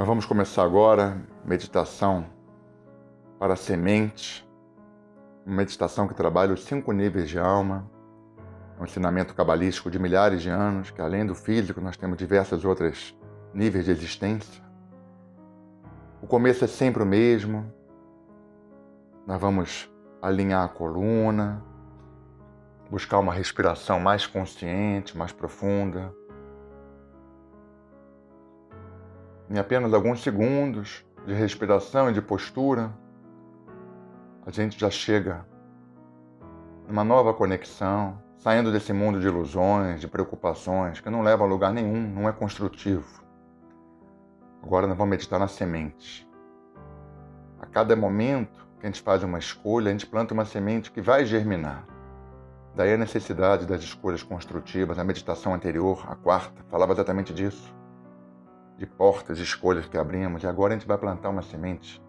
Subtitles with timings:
[0.00, 2.24] Nós vamos começar agora meditação
[3.38, 4.48] para a semente,
[5.44, 7.86] uma meditação que trabalha os cinco níveis de alma,
[8.80, 13.14] um ensinamento cabalístico de milhares de anos, que além do físico nós temos diversos outros
[13.52, 14.64] níveis de existência.
[16.22, 17.70] O começo é sempre o mesmo.
[19.26, 19.86] Nós vamos
[20.22, 21.62] alinhar a coluna,
[22.90, 26.10] buscar uma respiração mais consciente, mais profunda.
[29.50, 32.92] Em apenas alguns segundos de respiração e de postura,
[34.46, 35.44] a gente já chega
[36.86, 41.72] numa nova conexão, saindo desse mundo de ilusões, de preocupações, que não leva a lugar
[41.72, 43.24] nenhum, não é construtivo.
[44.62, 46.30] Agora nós vamos meditar na semente.
[47.60, 51.00] A cada momento que a gente faz uma escolha, a gente planta uma semente que
[51.00, 51.84] vai germinar.
[52.76, 54.96] Daí a necessidade das escolhas construtivas.
[54.96, 57.79] A meditação anterior, a quarta, falava exatamente disso
[58.80, 62.02] de portas, de escolhas que abrimos, e agora a gente vai plantar uma semente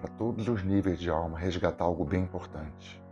[0.00, 3.04] para todos os níveis de alma, resgatar algo bem importante.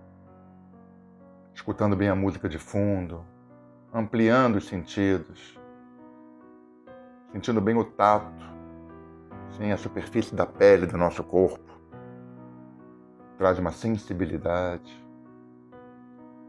[1.53, 3.27] Escutando bem a música de fundo,
[3.93, 5.61] ampliando os sentidos,
[7.31, 8.43] sentindo bem o tato,
[9.51, 11.79] sim, a superfície da pele do nosso corpo.
[13.37, 15.07] Traz uma sensibilidade.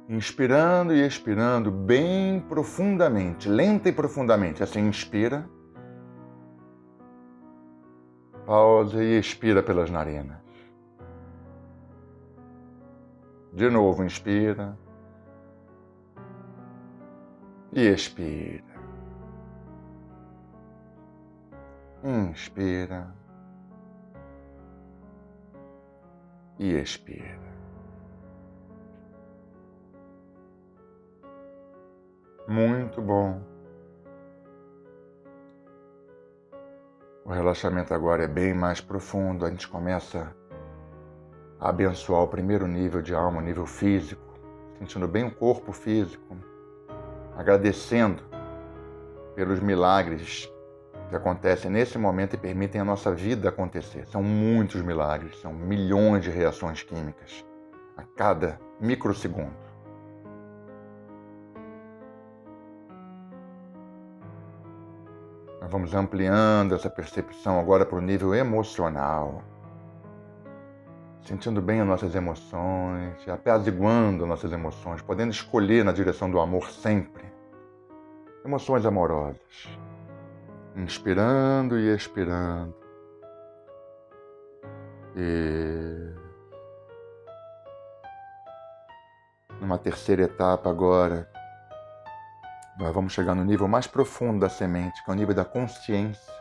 [0.07, 4.63] Inspirando e expirando bem profundamente, lenta e profundamente.
[4.63, 5.49] Assim, inspira
[8.45, 10.43] Pausa e expira pelas narinas.
[13.53, 14.77] De novo, inspira.
[17.71, 18.63] E expira.
[22.03, 23.15] Inspira.
[26.59, 27.53] E expira.
[32.47, 33.52] Muito bom.
[37.33, 39.43] O relaxamento agora é bem mais profundo.
[39.43, 40.35] A gente começa
[41.59, 44.37] a abençoar o primeiro nível de alma, o nível físico,
[44.77, 46.37] sentindo bem o corpo físico,
[47.35, 48.21] agradecendo
[49.33, 50.47] pelos milagres
[51.09, 54.05] que acontecem nesse momento e permitem a nossa vida acontecer.
[54.05, 57.43] São muitos milagres, são milhões de reações químicas
[57.97, 59.72] a cada microsegundo.
[65.63, 69.41] Nós vamos ampliando essa percepção agora para o nível emocional,
[71.21, 77.23] sentindo bem as nossas emoções, apaziguando nossas emoções, podendo escolher na direção do amor sempre.
[78.43, 79.69] Emoções amorosas.
[80.75, 82.75] Inspirando e expirando.
[85.15, 86.13] E
[89.61, 91.31] numa terceira etapa agora,
[92.77, 96.33] nós vamos chegar no nível mais profundo da semente, que é o nível da consciência.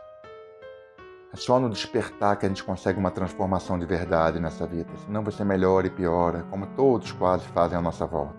[1.31, 4.89] É só no despertar que a gente consegue uma transformação de verdade nessa vida.
[5.05, 8.35] Senão você melhora e piora, como todos quase fazem à nossa volta.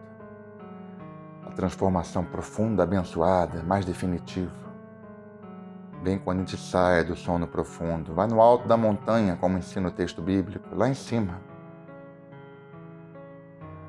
[1.47, 4.65] A transformação profunda, abençoada, mais definitiva.
[6.03, 8.13] Vem quando a gente sai do sono profundo.
[8.13, 11.41] Vai no alto da montanha, como ensina o texto bíblico, lá em cima.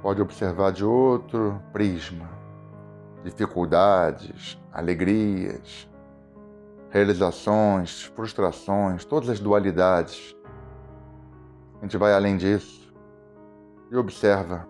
[0.02, 2.35] Pode observar de outro prisma
[3.26, 5.90] dificuldades, alegrias,
[6.92, 10.36] realizações, frustrações, todas as dualidades.
[11.80, 12.94] A gente vai além disso
[13.92, 14.68] e observa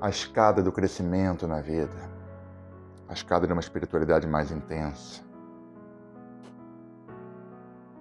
[0.00, 2.10] a escada do crescimento na vida,
[3.08, 5.22] a escada de uma espiritualidade mais intensa.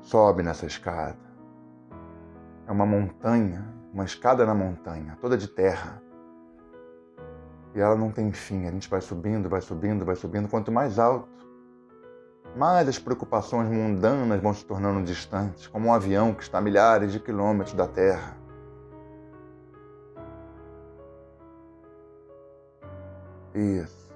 [0.01, 1.31] Sobe nessa escada.
[2.67, 6.01] É uma montanha, uma escada na montanha, toda de terra
[7.73, 8.67] e ela não tem fim.
[8.67, 10.47] A gente vai subindo, vai subindo, vai subindo.
[10.47, 11.27] Quanto mais alto,
[12.55, 17.11] mais as preocupações mundanas vão se tornando distantes, como um avião que está a milhares
[17.11, 18.37] de quilômetros da Terra.
[23.53, 24.09] Isso.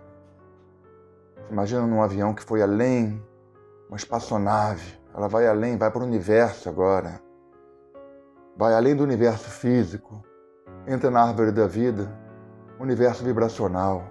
[1.50, 3.22] Imagina num avião que foi além,
[3.88, 5.00] uma espaçonave.
[5.13, 7.22] Ela vai além, vai para o universo agora.
[8.58, 10.22] Vai além do universo físico.
[10.88, 12.25] Entra na árvore da vida
[12.80, 14.04] universo vibracional.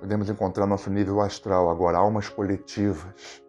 [0.00, 3.42] Podemos encontrar nosso nível astral agora, almas coletivas.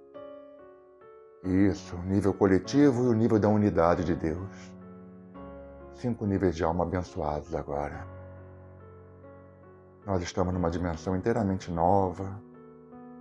[1.44, 4.74] Isso, nível coletivo e o nível da unidade de Deus.
[5.94, 8.08] Cinco níveis de alma abençoados agora.
[10.06, 12.40] Nós estamos numa dimensão inteiramente nova,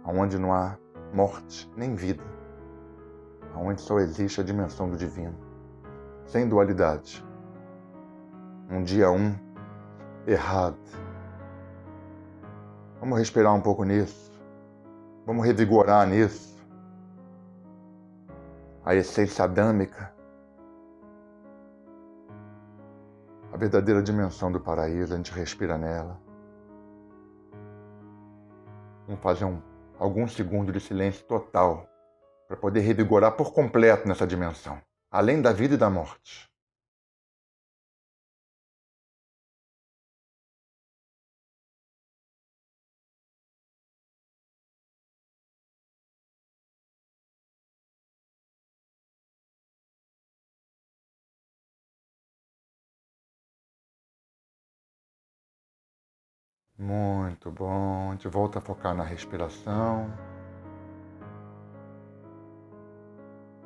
[0.06, 0.76] onde não há
[1.12, 2.22] morte nem vida,
[3.56, 5.34] onde só existe a dimensão do divino,
[6.26, 7.24] sem dualidade.
[8.70, 9.34] Um dia um,
[10.26, 10.78] errado.
[13.00, 14.32] Vamos respirar um pouco nisso.
[15.26, 16.54] Vamos revigorar nisso.
[18.84, 20.12] a essência adâmica,
[23.50, 26.20] a verdadeira dimensão do paraíso, a gente respira nela.
[29.06, 29.62] Vamos fazer um,
[29.98, 31.88] alguns segundos de silêncio total
[32.46, 34.78] para poder revigorar por completo nessa dimensão,
[35.10, 36.50] além da vida e da morte.
[56.76, 58.08] Muito bom.
[58.08, 60.12] A gente volta a focar na respiração.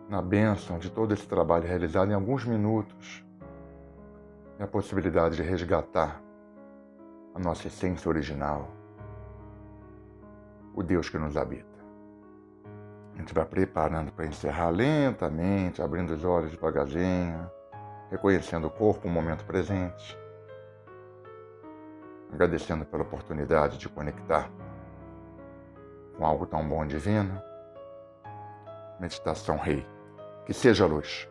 [0.09, 3.25] Na bênção de todo esse trabalho realizado em alguns minutos.
[4.59, 6.21] E a possibilidade de resgatar
[7.35, 8.69] a nossa essência original.
[10.75, 11.67] O Deus que nos habita.
[13.15, 17.51] A gente vai preparando para encerrar lentamente, abrindo os olhos devagarzinho,
[18.11, 20.28] reconhecendo o corpo, o momento presente
[22.33, 24.51] agradecendo pela oportunidade de conectar
[26.17, 27.41] com algo tão bom e divino.
[28.99, 29.87] Meditação Rei.
[30.45, 31.29] Que seja luz.